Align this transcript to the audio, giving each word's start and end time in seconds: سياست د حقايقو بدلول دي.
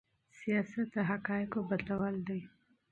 سياست 0.39 0.87
د 0.95 0.97
حقايقو 1.09 1.59
بدلول 1.69 2.15
دي. 2.27 2.39